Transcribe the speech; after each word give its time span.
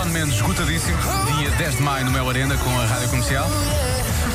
Shawn 0.00 0.08
Mendes, 0.12 0.36
esgotadíssimo. 0.36 0.96
Dia 1.36 1.50
10 1.50 1.76
de 1.76 1.82
maio 1.82 2.06
no 2.06 2.10
Mel 2.10 2.26
Arena 2.26 2.56
com 2.56 2.70
a 2.70 2.86
rádio 2.86 3.10
comercial. 3.10 3.46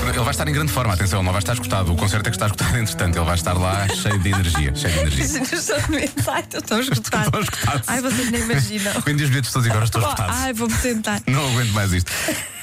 Ele 0.08 0.20
vai 0.20 0.30
estar 0.30 0.48
em 0.48 0.52
grande 0.52 0.72
forma, 0.72 0.94
atenção, 0.94 1.20
ele 1.20 1.26
não 1.26 1.32
vai 1.32 1.42
estar 1.42 1.54
escutado. 1.54 1.92
O 1.92 1.96
concerto 1.96 2.28
é 2.28 2.30
que 2.30 2.36
está 2.36 2.46
escutado, 2.46 2.78
entretanto, 2.78 3.18
ele 3.18 3.26
vai 3.26 3.34
estar 3.34 3.54
lá 3.54 3.88
cheio 3.88 4.20
de 4.20 4.30
energia. 4.30 4.76
Cheio 4.76 4.94
de 4.94 5.00
energia. 5.00 5.42
Ai, 6.28 6.42
estou 6.42 6.62
tão 6.62 6.80
esgotado. 6.80 7.26
Estou 7.26 7.42
esgotado. 7.42 7.84
Ai, 7.88 8.02
vocês 8.02 8.32
nem 8.32 8.42
imaginam. 8.42 8.94
Vendi 9.04 9.24
os 9.24 9.30
bilhetes 9.30 9.52
todos 9.52 9.66
e 9.66 9.72
agora 9.72 9.86
estou 9.86 10.02
esgotado. 10.02 10.34
Ai, 10.36 10.54
vou-me 10.54 10.76
sentar. 10.76 11.22
Não 11.26 11.50
aguento 11.50 11.72
mais 11.72 11.92
isto. 11.94 12.12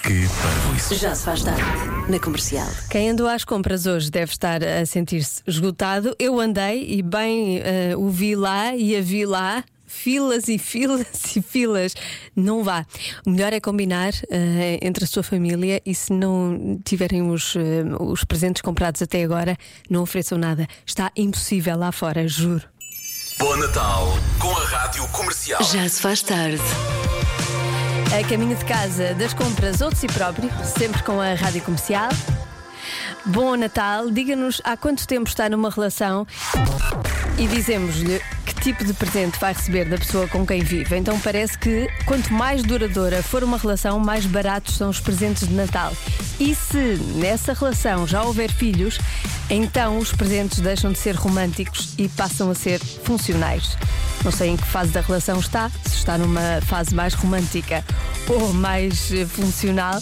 Que 0.02 0.28
parvoíce. 0.40 0.94
Já 0.94 1.14
se 1.16 1.24
faz 1.24 1.42
tarde 1.42 1.62
na 2.08 2.20
comercial. 2.20 2.68
Quem 2.88 3.10
andou 3.10 3.26
às 3.26 3.44
compras 3.44 3.86
hoje 3.86 4.10
deve 4.10 4.30
estar 4.30 4.62
a 4.62 4.86
sentir-se 4.86 5.42
esgotado. 5.44 6.14
Eu 6.20 6.38
andei 6.38 6.86
e 6.88 7.02
bem 7.02 7.58
eh, 7.58 7.94
o 7.96 8.08
vi 8.10 8.36
lá 8.36 8.76
e 8.76 8.96
a 8.96 9.00
vi 9.00 9.26
lá. 9.26 9.64
Filas 9.94 10.48
e 10.48 10.58
filas 10.58 11.06
e 11.36 11.42
filas. 11.42 11.94
Não 12.34 12.64
vá. 12.64 12.86
O 13.26 13.30
melhor 13.30 13.52
é 13.52 13.60
combinar 13.60 14.12
eh, 14.30 14.78
entre 14.80 15.04
a 15.04 15.06
sua 15.06 15.22
família 15.22 15.82
e 15.84 15.94
se 15.94 16.12
não 16.12 16.80
tiverem 16.82 17.30
os, 17.30 17.54
eh, 17.54 17.84
os 18.00 18.24
presentes 18.24 18.62
comprados 18.62 19.02
até 19.02 19.22
agora, 19.22 19.56
não 19.90 20.02
ofereçam 20.02 20.38
nada. 20.38 20.66
Está 20.86 21.12
impossível 21.14 21.76
lá 21.76 21.92
fora, 21.92 22.26
juro. 22.26 22.62
Bom 23.38 23.54
Natal 23.56 24.08
com 24.40 24.50
a 24.50 24.64
Rádio 24.64 25.06
Comercial. 25.08 25.62
Já 25.62 25.88
se 25.88 26.00
faz 26.00 26.22
tarde. 26.22 26.62
A 28.18 28.28
caminho 28.28 28.56
de 28.56 28.64
casa, 28.64 29.14
das 29.14 29.34
compras 29.34 29.80
ou 29.80 29.90
de 29.90 29.98
si 29.98 30.06
próprio, 30.06 30.50
sempre 30.64 31.02
com 31.02 31.20
a 31.20 31.34
rádio 31.34 31.62
comercial. 31.62 32.10
Bom 33.26 33.56
Natal, 33.56 34.10
diga-nos 34.10 34.60
há 34.64 34.76
quanto 34.76 35.06
tempo 35.06 35.28
está 35.28 35.48
numa 35.48 35.70
relação 35.70 36.26
e 37.38 37.46
dizemos-lhe 37.46 38.20
que 38.44 38.54
tipo 38.56 38.84
de 38.84 38.92
presente 38.92 39.38
vai 39.38 39.52
receber 39.52 39.84
da 39.88 39.96
pessoa 39.96 40.26
com 40.26 40.44
quem 40.44 40.62
vive. 40.62 40.96
Então 40.96 41.18
parece 41.20 41.56
que 41.56 41.88
quanto 42.04 42.32
mais 42.32 42.62
duradoura 42.64 43.22
for 43.22 43.44
uma 43.44 43.56
relação, 43.56 44.00
mais 44.00 44.26
baratos 44.26 44.76
são 44.76 44.90
os 44.90 44.98
presentes 44.98 45.46
de 45.46 45.54
Natal. 45.54 45.92
E 46.40 46.52
se 46.54 46.98
nessa 47.16 47.52
relação 47.54 48.06
já 48.06 48.24
houver 48.24 48.50
filhos, 48.50 48.98
então 49.48 49.98
os 49.98 50.12
presentes 50.12 50.58
deixam 50.58 50.90
de 50.90 50.98
ser 50.98 51.14
românticos 51.14 51.94
e 51.98 52.08
passam 52.08 52.50
a 52.50 52.54
ser 52.54 52.80
funcionais. 52.80 53.76
Não 54.24 54.32
sei 54.32 54.50
em 54.50 54.56
que 54.56 54.66
fase 54.66 54.90
da 54.90 55.00
relação 55.00 55.38
está, 55.38 55.70
se 55.84 55.94
está 55.94 56.18
numa 56.18 56.60
fase 56.62 56.94
mais 56.94 57.14
romântica 57.14 57.84
ou 58.28 58.52
mais 58.52 59.12
eh, 59.12 59.26
funcional. 59.26 60.00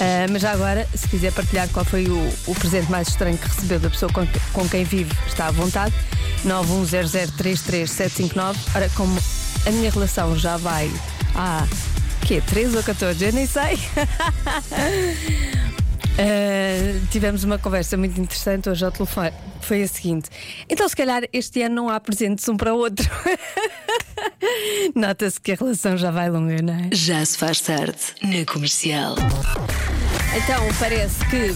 Ah, 0.00 0.26
mas 0.30 0.40
já 0.42 0.52
agora, 0.52 0.86
se 0.94 1.08
quiser 1.08 1.32
partilhar 1.32 1.68
qual 1.68 1.84
foi 1.84 2.06
o, 2.06 2.32
o 2.46 2.54
presente 2.54 2.90
mais 2.90 3.08
estranho 3.08 3.36
que 3.36 3.46
recebeu 3.46 3.78
da 3.78 3.90
pessoa 3.90 4.10
com, 4.12 4.26
com 4.52 4.68
quem 4.68 4.84
vive, 4.84 5.12
está 5.26 5.48
à 5.48 5.50
vontade. 5.50 5.94
910033759. 6.46 8.56
Ora, 8.74 8.88
como 8.96 9.18
a 9.66 9.70
minha 9.70 9.90
relação 9.90 10.38
já 10.38 10.56
vai 10.56 10.90
há 11.34 11.66
quê? 12.26 12.40
13 12.40 12.78
ou 12.78 12.82
14? 12.82 13.22
Eu 13.24 13.32
nem 13.32 13.46
sei. 13.46 13.78
Ah, 16.18 17.00
tivemos 17.10 17.44
uma 17.44 17.56
conversa 17.56 17.96
muito 17.96 18.20
interessante 18.20 18.68
hoje 18.68 18.84
ao 18.84 18.90
telefone. 18.90 19.32
Foi 19.62 19.82
a 19.82 19.88
seguinte: 19.88 20.28
então, 20.68 20.86
se 20.86 20.94
calhar 20.94 21.22
este 21.32 21.62
ano 21.62 21.76
não 21.76 21.88
há 21.88 21.98
presentes 21.98 22.46
um 22.46 22.58
para 22.58 22.74
o 22.74 22.78
outro. 22.78 23.08
Nota-se 24.94 25.40
que 25.40 25.52
a 25.52 25.54
relação 25.54 25.96
já 25.96 26.10
vai 26.10 26.30
longa, 26.30 26.60
não 26.62 26.74
é? 26.74 26.88
Já 26.92 27.24
se 27.24 27.36
faz 27.38 27.60
tarde 27.60 27.98
na 28.22 28.44
comercial. 28.50 29.14
Então, 30.36 30.66
parece 30.78 31.18
que 31.26 31.54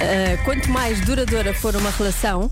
ah, 0.00 0.42
quanto 0.44 0.70
mais 0.70 1.00
duradoura 1.00 1.52
for 1.52 1.76
uma 1.76 1.90
relação, 1.90 2.50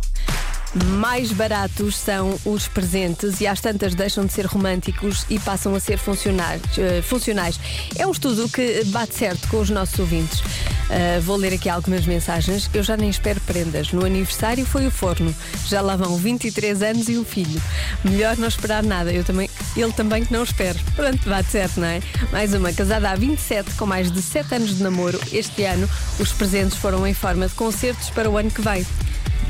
mais 0.85 1.33
baratos 1.33 1.97
são 1.97 2.39
os 2.45 2.69
presentes 2.69 3.41
e 3.41 3.47
às 3.47 3.61
tantas 3.61 3.95
deixam 3.95 4.27
de 4.27 4.33
ser 4.33 4.47
românticos 4.47 5.25
e 5.29 5.39
passam 5.39 5.75
a 5.75 5.81
ser 5.81 5.99
funcionais. 5.99 6.61
eh, 6.79 7.03
funcionais. 7.03 7.59
É 7.97 8.07
um 8.07 8.11
estudo 8.11 8.49
que 8.49 8.85
bate 8.87 9.15
certo 9.15 9.49
com 9.49 9.61
os 9.61 9.71
nossos 9.71 9.99
ouvintes. 9.99 10.43
Ah, 10.91 11.21
vou 11.21 11.37
ler 11.37 11.53
aqui 11.53 11.69
algumas 11.69 12.07
mensagens. 12.07 12.69
Eu 12.73 12.83
já 12.83 12.97
nem 12.97 13.11
espero 13.11 13.41
prendas. 13.43 13.93
No 13.93 14.05
aniversário 14.05 14.65
foi 14.65 14.87
o 14.87 14.91
forno. 14.91 15.35
Já 15.67 15.81
lá 15.81 15.97
vão 15.97 16.17
23 16.17 16.83
anos 16.83 17.09
e 17.09 17.19
um 17.19 17.25
filho. 17.25 17.61
Melhor 18.05 18.37
não 18.37 18.49
esperar 18.49 18.83
nada. 18.83 19.13
Eu 19.13 19.25
também, 19.25 19.51
ele 19.77 19.93
também 19.93 20.25
que 20.25 20.33
não 20.33 20.43
espero. 20.43 20.79
Pronto, 20.97 21.29
bate 21.29 21.51
certo, 21.51 21.81
não 21.81 21.89
é? 21.89 22.01
Mais 22.33 22.55
uma. 22.55 22.73
Casada 22.73 23.11
há 23.11 23.15
27, 23.15 23.73
com 23.75 23.87
mais 23.87 24.11
de 24.11 24.23
7 24.23 24.55
anos 24.55 24.77
de 24.77 24.83
namoro. 24.83 25.21
Este 25.33 25.65
ano, 25.65 25.89
os 26.19 26.33
presentes 26.33 26.79
foram 26.79 27.07
em 27.07 27.15
forma 27.15 27.49
de 27.49 27.55
concertos 27.55 28.11
para 28.11 28.31
o 28.31 28.37
ano 28.37 28.51
que 28.51 28.63
vem 28.63 28.87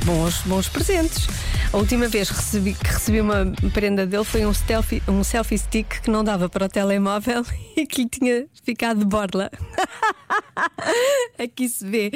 bons, 0.05 0.43
bons 0.43 0.69
presentes. 0.69 1.27
A 1.73 1.77
última 1.77 2.09
vez 2.09 2.31
recebi, 2.31 2.75
que 2.75 2.87
recebi 2.87 3.21
uma 3.21 3.53
prenda 3.73 4.07
dele 4.07 4.25
foi 4.25 4.47
um 4.47 4.55
selfie, 4.55 5.03
um 5.07 5.23
selfie 5.23 5.59
stick 5.59 6.01
que 6.01 6.11
não 6.11 6.25
dava 6.25 6.49
para 6.49 6.65
o 6.65 6.69
telemóvel 6.69 7.45
e 7.77 7.87
que 7.87 8.03
lhe 8.03 8.09
tinha 8.09 8.47
ficado 8.65 9.01
de 9.01 9.05
borla. 9.05 9.51
Aqui 11.39 11.69
se 11.69 11.87
vê. 11.87 12.11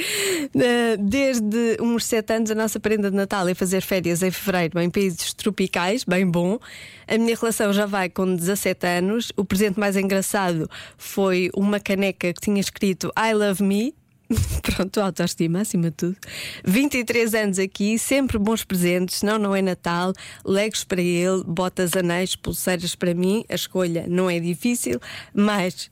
Desde 0.99 1.77
uns 1.81 2.05
7 2.07 2.33
anos, 2.33 2.51
a 2.51 2.55
nossa 2.55 2.81
prenda 2.81 3.11
de 3.11 3.17
Natal 3.17 3.47
é 3.49 3.55
fazer 3.55 3.83
férias 3.83 4.23
em 4.23 4.31
fevereiro 4.31 4.81
em 4.81 4.91
países 4.91 5.33
tropicais, 5.35 6.05
bem 6.05 6.27
bom. 6.27 6.59
A 7.07 7.19
minha 7.19 7.37
relação 7.37 7.73
já 7.73 7.87
vai 7.87 8.09
com 8.09 8.35
17 8.35 8.87
anos. 8.87 9.33
O 9.37 9.45
presente 9.45 9.79
mais 9.79 9.97
engraçado 9.97 10.69
foi 10.97 11.51
uma 11.55 11.79
caneca 11.79 12.33
que 12.33 12.41
tinha 12.41 12.61
escrito 12.61 13.13
I 13.17 13.35
love 13.35 13.63
me. 13.63 13.95
Pronto, 14.63 15.01
autoestima 15.01 15.61
acima 15.61 15.91
de 15.91 15.97
tudo. 15.97 16.17
23 16.65 17.35
anos 17.35 17.59
aqui, 17.59 17.99
sempre 17.99 18.39
bons 18.39 18.65
presentes. 18.65 19.23
Não, 19.23 19.39
não 19.39 19.55
é 19.55 19.63
Natal. 19.63 20.13
Legos 20.45 20.85
para 20.85 21.01
ele, 21.01 21.45
botas, 21.45 21.95
anéis, 21.97 22.37
pulseiras 22.37 22.95
para 22.95 23.15
mim. 23.15 23.45
A 23.49 23.55
escolha 23.55 24.07
não 24.09 24.31
é 24.31 24.39
difícil, 24.39 25.01
mas. 25.35 25.91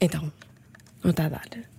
Então, 0.00 0.32
não 1.02 1.10
está 1.10 1.26
a 1.26 1.28
dar. 1.28 1.77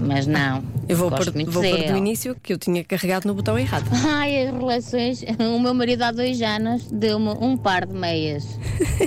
Mas 0.00 0.26
não. 0.26 0.62
Eu 0.88 0.96
vou 0.96 1.10
pôr, 1.10 1.24
vou 1.24 1.62
pôr 1.62 1.84
do 1.84 1.96
início 1.96 2.34
que 2.42 2.52
eu 2.52 2.58
tinha 2.58 2.82
carregado 2.84 3.26
no 3.26 3.34
botão 3.34 3.58
errado. 3.58 3.88
Ai, 4.06 4.46
as 4.46 4.54
relações. 4.54 5.24
O 5.38 5.60
meu 5.60 5.74
marido 5.74 6.02
há 6.02 6.12
dois 6.12 6.40
anos 6.42 6.88
deu-me 6.90 7.30
um 7.40 7.56
par 7.56 7.86
de 7.86 7.94
meias. 7.94 8.44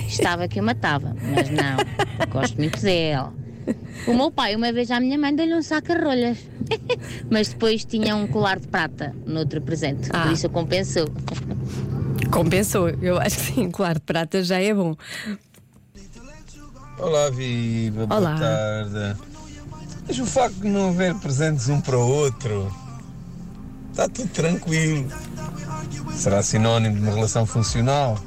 Estava 0.06 0.46
que 0.48 0.60
eu 0.60 0.64
matava, 0.64 1.16
mas 1.34 1.50
não. 1.50 1.76
Gosto 2.28 2.56
muito 2.56 2.80
dele. 2.80 3.42
O 4.06 4.14
meu 4.14 4.30
pai, 4.30 4.56
uma 4.56 4.72
vez 4.72 4.90
à 4.90 4.98
minha 4.98 5.18
mãe, 5.18 5.34
deu-lhe 5.34 5.54
um 5.54 5.62
saco 5.62 5.88
de 5.88 6.00
rolhas. 6.00 6.38
Mas 7.30 7.48
depois 7.48 7.84
tinha 7.84 8.16
um 8.16 8.26
colar 8.26 8.58
de 8.58 8.66
prata 8.66 9.14
no 9.24 9.40
outro 9.40 9.60
presente. 9.60 10.08
Ah. 10.12 10.22
Por 10.22 10.32
isso 10.32 10.48
compensou. 10.50 11.06
Compensou. 12.30 12.88
Eu 13.00 13.18
acho 13.18 13.36
que 13.36 13.54
sim, 13.54 13.70
claro, 13.70 13.94
de 13.94 14.04
prata 14.04 14.42
já 14.42 14.60
é 14.60 14.74
bom. 14.74 14.96
Olá, 16.98 17.30
Viva, 17.30 18.06
boa 18.06 18.20
Olá. 18.20 18.38
tarde. 18.38 19.31
Mas 20.06 20.18
o 20.18 20.26
facto 20.26 20.56
de 20.56 20.68
não 20.68 20.90
haver 20.90 21.14
presentes 21.16 21.68
um 21.68 21.80
para 21.80 21.96
o 21.96 22.06
outro, 22.06 22.74
está 23.90 24.08
tudo 24.08 24.28
tranquilo. 24.28 25.08
Será 26.14 26.42
sinónimo 26.42 26.96
de 26.96 27.02
uma 27.02 27.14
relação 27.14 27.46
funcional? 27.46 28.18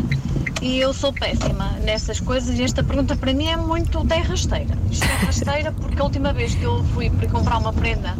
e 0.61 0.79
eu 0.79 0.93
sou 0.93 1.13
péssima 1.13 1.73
nessas 1.81 2.21
coisas 2.21 2.59
e 2.59 2.63
esta 2.63 2.83
pergunta 2.83 3.17
para 3.17 3.33
mim 3.33 3.47
é 3.47 3.57
muito 3.57 4.05
terra 4.07 4.31
rasteira. 4.31 4.77
Isto 4.91 5.05
é 5.05 5.27
rasteira 5.27 5.73
porque 5.73 6.01
a 6.01 6.05
última 6.05 6.33
vez 6.33 6.55
que 6.55 6.63
eu 6.63 6.83
fui 6.95 7.11
para 7.11 7.29
comprar 7.29 7.59
uma 7.59 7.73
prenda, 7.73 8.17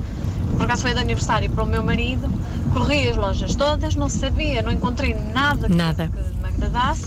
por 0.57 0.65
acaso 0.65 0.83
foi 0.83 0.95
de 0.95 1.01
aniversário 1.01 1.51
para 1.51 1.65
o 1.65 1.67
meu 1.67 1.83
marido, 1.83 2.29
corri 2.73 3.09
as 3.09 3.17
lojas 3.17 3.55
todas, 3.55 3.95
não 3.95 4.09
sabia, 4.09 4.63
não 4.63 4.73
encontrei 4.73 5.15
nada 5.33 5.69
que, 5.69 5.75
Nada. 5.75 6.09
que 6.09 6.41
me 6.41 6.49
agradasse, 6.49 7.07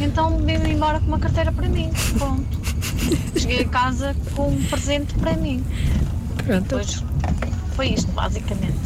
então 0.00 0.38
vim 0.38 0.54
embora 0.70 1.00
com 1.00 1.06
uma 1.06 1.18
carteira 1.18 1.52
para 1.52 1.68
mim. 1.68 1.90
Pronto. 2.18 2.60
Cheguei 3.38 3.60
a 3.62 3.68
casa 3.68 4.14
com 4.34 4.48
um 4.48 4.62
presente 4.64 5.14
para 5.14 5.34
mim. 5.34 5.64
Pronto. 6.44 6.66
Pois 6.68 7.02
foi 7.74 7.88
isto, 7.88 8.10
basicamente. 8.12 8.76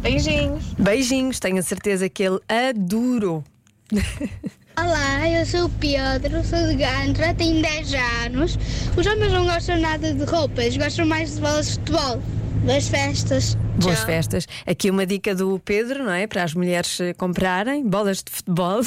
Beijinhos. 0.00 0.64
Beijinhos, 0.78 1.40
tenho 1.40 1.58
a 1.58 1.62
certeza 1.62 2.08
que 2.08 2.22
ele 2.22 2.38
adorou. 2.48 3.42
Olá, 4.76 5.28
eu 5.28 5.46
sou 5.46 5.66
o 5.66 5.68
Pedro, 5.70 6.44
sou 6.44 6.66
de 6.66 6.74
Gandra, 6.74 7.32
tenho 7.34 7.62
10 7.62 7.94
anos. 8.26 8.58
Os 8.96 9.06
homens 9.06 9.32
não 9.32 9.44
gostam 9.46 9.78
nada 9.80 10.12
de 10.12 10.24
roupas, 10.24 10.76
gostam 10.76 11.06
mais 11.06 11.36
de 11.36 11.40
bolas 11.40 11.66
de 11.66 11.72
futebol, 11.74 12.20
das 12.64 12.88
festas. 12.88 13.56
Boas 13.78 13.98
Tchau. 13.98 14.06
festas. 14.06 14.46
Aqui 14.66 14.90
uma 14.90 15.04
dica 15.06 15.34
do 15.34 15.58
Pedro, 15.58 16.04
não 16.04 16.12
é? 16.12 16.26
Para 16.26 16.42
as 16.42 16.54
mulheres 16.54 16.98
eh, 17.00 17.12
comprarem 17.12 17.86
bolas 17.86 18.22
de 18.22 18.30
futebol. 18.30 18.80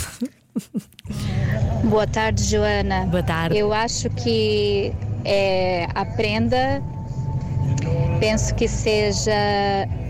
Boa 1.83 2.07
tarde, 2.07 2.43
Joana. 2.43 3.05
Boa 3.05 3.21
tarde. 3.21 3.57
Eu 3.57 3.71
acho 3.71 4.09
que 4.09 4.91
é 5.23 5.87
a 5.93 6.05
prenda, 6.05 6.81
penso 8.19 8.55
que 8.55 8.67
seja 8.67 9.31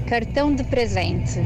cartão 0.07 0.55
de 0.55 0.63
presente. 0.63 1.39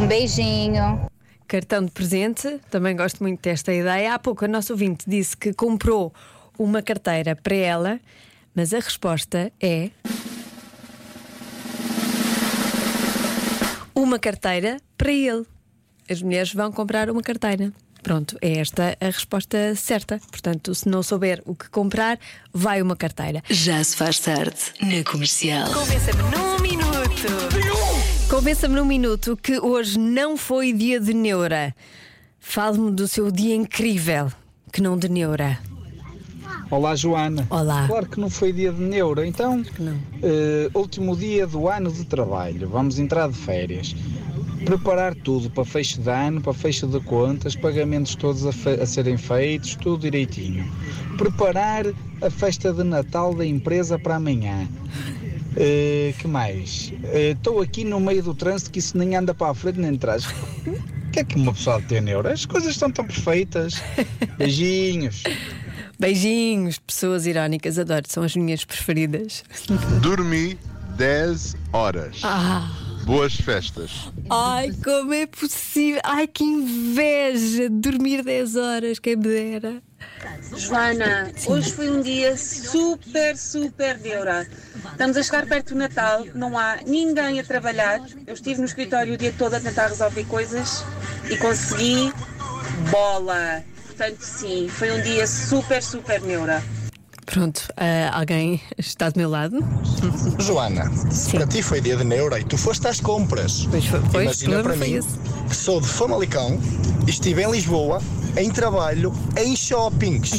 Um 0.00 0.06
beijinho. 0.06 1.00
Cartão 1.48 1.84
de 1.84 1.90
presente, 1.90 2.60
também 2.70 2.94
gosto 2.94 3.22
muito 3.22 3.40
desta 3.40 3.72
ideia. 3.72 4.14
Há 4.14 4.18
pouco 4.18 4.44
a 4.44 4.48
nossa 4.48 4.72
ouvinte 4.72 5.04
disse 5.08 5.36
que 5.36 5.52
comprou 5.52 6.12
uma 6.58 6.82
carteira 6.82 7.34
para 7.34 7.56
ela, 7.56 8.00
mas 8.54 8.74
a 8.74 8.78
resposta 8.78 9.50
é. 9.60 9.90
Uma 14.02 14.18
carteira 14.18 14.78
para 14.98 15.12
ele. 15.12 15.46
As 16.10 16.20
mulheres 16.20 16.52
vão 16.52 16.72
comprar 16.72 17.08
uma 17.08 17.22
carteira. 17.22 17.72
Pronto, 18.02 18.36
é 18.42 18.58
esta 18.58 18.96
a 19.00 19.04
resposta 19.04 19.76
certa. 19.76 20.18
Portanto, 20.28 20.74
se 20.74 20.88
não 20.88 21.04
souber 21.04 21.40
o 21.46 21.54
que 21.54 21.70
comprar, 21.70 22.18
vai 22.52 22.82
uma 22.82 22.96
carteira. 22.96 23.40
Já 23.48 23.82
se 23.84 23.94
faz 23.94 24.18
tarde 24.18 24.56
na 24.80 25.08
comercial. 25.08 25.72
Convença-me 25.72 26.22
num 26.32 26.58
minuto. 26.58 28.28
Convença-me 28.28 28.74
num 28.74 28.84
minuto 28.84 29.36
que 29.36 29.60
hoje 29.60 29.96
não 30.00 30.36
foi 30.36 30.72
dia 30.72 30.98
de 30.98 31.14
neura. 31.14 31.72
Fale-me 32.40 32.90
do 32.90 33.06
seu 33.06 33.30
dia 33.30 33.54
incrível, 33.54 34.32
que 34.72 34.82
não 34.82 34.98
de 34.98 35.08
neura. 35.08 35.60
Olá, 36.72 36.96
Joana. 36.96 37.46
Olá. 37.50 37.86
Claro 37.86 38.06
que 38.06 38.18
não 38.18 38.30
foi 38.30 38.50
dia 38.50 38.72
de 38.72 38.80
neuro, 38.80 39.22
então, 39.22 39.62
Não. 39.78 39.94
eh, 40.22 40.70
último 40.72 41.14
dia 41.14 41.46
do 41.46 41.68
ano 41.68 41.92
de 41.92 42.02
trabalho, 42.06 42.66
vamos 42.66 42.98
entrar 42.98 43.28
de 43.28 43.34
férias. 43.36 43.94
Preparar 44.64 45.14
tudo 45.14 45.50
para 45.50 45.66
fecho 45.66 46.00
de 46.00 46.08
ano, 46.08 46.40
para 46.40 46.54
fecho 46.54 46.86
de 46.86 46.98
contas, 47.00 47.54
pagamentos 47.54 48.14
todos 48.14 48.46
a, 48.46 48.52
fe- 48.52 48.80
a 48.80 48.86
serem 48.86 49.18
feitos, 49.18 49.74
tudo 49.76 50.00
direitinho. 50.00 50.64
Preparar 51.18 51.84
a 52.22 52.30
festa 52.30 52.72
de 52.72 52.82
Natal 52.84 53.34
da 53.34 53.44
empresa 53.44 53.98
para 53.98 54.16
amanhã. 54.16 54.66
Eh, 55.54 56.14
que 56.18 56.26
mais? 56.26 56.90
Eh, 57.04 57.32
Estou 57.36 57.60
aqui 57.60 57.84
no 57.84 58.00
meio 58.00 58.22
do 58.22 58.34
trânsito 58.34 58.70
que 58.70 58.78
isso 58.78 58.96
nem 58.96 59.14
anda 59.14 59.34
para 59.34 59.50
a 59.50 59.54
frente 59.54 59.78
nem 59.78 59.94
atrás. 59.94 60.24
O 60.24 60.30
que 61.12 61.20
é 61.20 61.24
que 61.24 61.36
uma 61.36 61.52
pessoa 61.52 61.82
tem 61.82 62.00
neuro? 62.00 62.28
As 62.30 62.46
coisas 62.46 62.70
estão 62.70 62.90
tão 62.90 63.04
perfeitas. 63.04 63.74
Beijinhos. 64.38 65.22
Beijinhos, 66.02 66.80
pessoas 66.80 67.26
irónicas, 67.26 67.78
adoro, 67.78 68.02
são 68.08 68.24
as 68.24 68.34
minhas 68.34 68.64
preferidas. 68.64 69.44
Dormi 70.00 70.58
10 70.96 71.54
horas. 71.72 72.20
Boas 73.04 73.36
festas. 73.36 74.10
Ai, 74.28 74.72
como 74.82 75.14
é 75.14 75.28
possível? 75.28 76.00
Ai, 76.02 76.26
que 76.26 76.42
inveja! 76.42 77.70
Dormir 77.70 78.24
10 78.24 78.56
horas, 78.56 78.98
quem 78.98 79.14
me 79.14 79.22
dera. 79.22 79.80
Joana, 80.56 81.30
hoje 81.46 81.70
foi 81.70 81.88
um 81.88 82.02
dia 82.02 82.36
super, 82.36 83.36
super 83.36 83.96
neura. 84.00 84.44
Estamos 84.90 85.16
a 85.16 85.22
chegar 85.22 85.46
perto 85.46 85.74
do 85.74 85.78
Natal, 85.78 86.26
não 86.34 86.58
há 86.58 86.78
ninguém 86.84 87.38
a 87.38 87.44
trabalhar. 87.44 88.00
Eu 88.26 88.34
estive 88.34 88.58
no 88.58 88.66
escritório 88.66 89.14
o 89.14 89.16
dia 89.16 89.32
todo 89.38 89.54
a 89.54 89.60
tentar 89.60 89.86
resolver 89.86 90.24
coisas 90.24 90.84
e 91.30 91.36
consegui 91.36 92.12
bola. 92.90 93.62
Portanto, 94.02 94.22
sim, 94.24 94.68
foi 94.68 94.90
um 94.90 95.00
dia 95.00 95.24
super, 95.28 95.80
super 95.80 96.20
neura. 96.22 96.60
Pronto, 97.24 97.72
ah, 97.76 98.18
alguém 98.18 98.60
está 98.76 99.08
do 99.08 99.16
meu 99.16 99.30
lado? 99.30 99.60
Joana, 100.40 100.90
para 101.30 101.46
ti 101.46 101.62
foi 101.62 101.80
dia 101.80 101.96
de 101.96 102.02
neura 102.02 102.40
e 102.40 102.44
tu 102.44 102.58
foste 102.58 102.84
às 102.88 103.00
compras. 103.00 103.64
Pois 103.70 103.86
foi, 103.86 104.00
pois, 104.10 104.42
Imagina 104.42 104.60
para 104.64 104.74
mim, 104.74 104.98
que 105.48 105.54
sou 105.54 105.80
de 105.80 105.86
Famalicão 105.86 106.58
e 107.06 107.10
estive 107.10 107.44
em 107.44 107.50
Lisboa, 107.52 108.02
em 108.36 108.50
trabalho, 108.50 109.14
em 109.36 109.54
shoppings. 109.54 110.30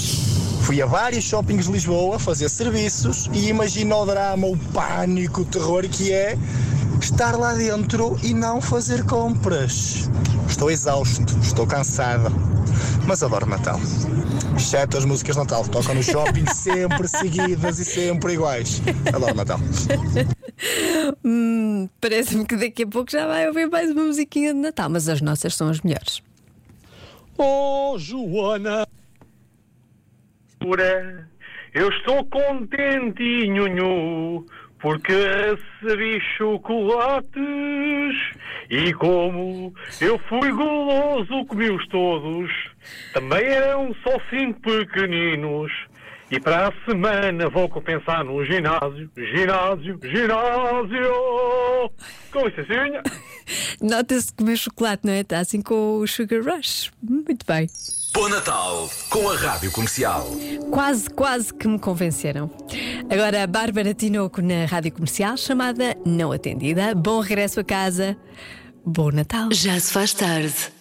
Fui 0.63 0.81
a 0.81 0.86
vários 0.86 1.24
shoppings 1.24 1.68
de 1.68 1.71
Lisboa 1.71 2.19
fazer 2.19 2.50
serviços 2.50 3.30
e 3.31 3.48
imagina 3.48 3.95
o 3.95 4.06
drama, 4.06 4.45
o 4.45 4.57
pânico, 4.57 5.44
o 5.44 5.45
terror 5.45 5.88
que 5.88 6.12
é 6.12 6.38
estar 7.00 7.38
lá 7.38 7.54
dentro 7.54 8.19
e 8.21 8.33
não 8.33 8.60
fazer 8.60 9.06
compras. 9.06 10.10
Estou 10.50 10.69
exausto, 10.69 11.33
estou 11.42 11.65
cansado, 11.65 12.30
mas 13.08 13.24
adoro 13.24 13.46
Natal. 13.46 13.80
Exceto 14.56 14.98
as 14.98 15.06
músicas 15.06 15.36
de 15.36 15.42
Natal, 15.42 15.68
tocam 15.68 15.96
no 15.96 16.04
shopping 16.04 16.46
sempre 16.54 17.08
seguidas 17.08 17.80
e 17.80 17.86
sempre 17.86 18.34
iguais. 18.34 18.82
Adoro 19.14 19.36
Natal. 19.36 19.60
Hum, 21.24 21.90
Parece-me 22.00 22.46
que 22.46 22.56
daqui 22.56 22.84
a 22.84 22.88
pouco 22.88 23.12
já 23.12 23.28
vai 23.28 23.48
ouvir 23.48 23.68
mais 23.70 23.92
uma 23.92 24.04
musiquinha 24.04 24.54
de 24.54 24.60
Natal, 24.60 24.90
mas 24.90 25.10
as 25.10 25.22
nossas 25.22 25.56
são 25.56 25.70
as 25.70 25.82
melhores. 25.82 26.22
Oh, 27.38 27.96
Joana! 27.98 28.86
Pura, 30.60 31.28
eu 31.74 31.90
estou 31.90 32.24
contentinho, 32.25 33.68
nhu, 33.68 34.46
porque 34.80 35.12
recebi 35.13 36.20
chocolates 36.38 38.16
e 38.74 38.92
como 38.94 39.72
eu 40.01 40.18
fui 40.27 40.51
goloso, 40.51 41.46
comi-os 41.46 41.88
todos. 41.89 42.51
Também 43.13 43.46
eram 43.46 43.96
só 44.01 44.18
cinco 44.32 44.62
pequeninos. 44.62 45.72
E 46.32 46.39
para 46.39 46.70
a 46.70 46.74
semana 46.89 47.48
vou 47.51 47.70
compensar 47.70 48.24
no 48.24 48.44
ginásio, 48.44 49.08
ginásio, 49.15 50.00
ginásio. 50.01 51.92
Com 52.32 52.48
licencinha. 52.48 53.03
Nota-se 53.80 54.32
que 54.32 54.38
comer 54.38 54.58
chocolate, 54.58 55.06
não 55.06 55.13
é? 55.13 55.20
Está 55.20 55.38
assim 55.38 55.62
com 55.62 56.00
o 56.00 56.08
Sugar 56.08 56.42
Rush. 56.42 56.92
Muito 57.00 57.46
bem. 57.46 57.68
Bom 58.12 58.30
Natal 58.30 58.89
com 59.10 59.30
a 59.30 59.36
Rádio 59.36 59.72
Comercial. 59.72 60.27
Quase, 60.72 61.10
quase 61.10 61.53
que 61.53 61.68
me 61.68 61.77
convenceram. 61.77 62.50
Agora 63.10 63.44
a 63.44 63.48
Bárbara 63.48 63.94
Tinoco 63.94 64.42
na 64.42 64.65
rádio 64.65 64.92
comercial, 64.92 65.36
chamada 65.36 65.96
Não 66.06 66.32
Atendida. 66.32 66.96
Bom 66.96 67.20
regresso 67.20 67.60
a 67.60 67.63
casa. 67.63 68.18
Bom 68.86 69.12
Natal. 69.12 69.50
Já 69.52 69.80
se 69.80 69.92
faz 69.92 70.13
tarde 70.13 70.73